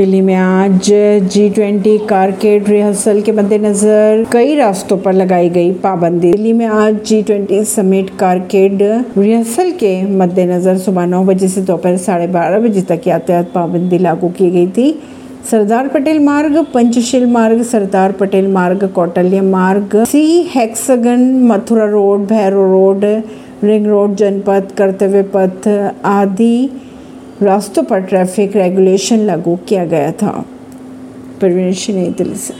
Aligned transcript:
दिल्ली 0.00 0.20
में 0.20 0.34
आज 0.34 0.86
G 1.32 1.48
twenty 1.50 1.96
carcade 2.08 2.68
rehearsal 2.68 3.20
के 3.22 3.32
मद्देनजर 3.32 4.24
कई 4.32 4.54
रास्तों 4.56 4.96
पर 4.98 5.12
लगाई 5.12 5.48
गई 5.48 5.72
पाबंदी। 5.72 6.30
दिल्ली 6.32 6.52
में 6.52 6.64
आज 6.66 7.02
G 7.06 7.20
twenty 7.22 7.62
summit 7.64 8.10
carcade 8.18 8.78
rehearsal 9.18 9.70
के 9.72 9.90
मद्देनजर 10.16 10.78
सुबह 10.78 11.06
नौ 11.06 11.22
बजे 11.24 11.48
से 11.48 11.62
दोपहर 11.62 11.96
साढ़े 11.96 12.26
बारह 12.28 12.58
बजे 12.58 12.82
तक 12.82 13.08
यातायात 13.08 13.52
पाबंदी 13.54 13.98
लागू 13.98 14.28
की 14.28 14.50
गई 14.50 14.66
थी। 14.66 14.90
सरदार 15.50 15.88
पटेल 15.88 16.24
मार्ग, 16.24 16.58
पंचशील 16.74 17.26
मार्ग, 17.26 17.62
सरदार 17.62 18.12
Patel 18.12 18.52
Marg, 18.52 18.90
Kautilya 18.94 19.40
Marg, 19.40 20.04
C 20.04 20.26
hexagon, 20.54 21.32
Mathura 21.46 21.90
road 21.90 22.26
Bhairon 22.26 22.70
road, 22.72 23.04
ring 23.64 23.86
road 23.86 24.14
Janpath 24.16 24.76
Kartavya 24.78 25.22
Path 25.36 25.68
आदि 26.04 26.70
रास्तों 27.42 27.82
पर 27.82 28.00
ट्रैफ़िक 28.00 28.56
रेगुलेशन 28.56 29.18
लागू 29.18 29.56
किया 29.56 29.84
गया 29.84 30.12
था। 30.12 30.44
परवीन 31.40 31.74
नई 31.94 32.08
दिल्ली 32.10 32.34
से 32.34 32.54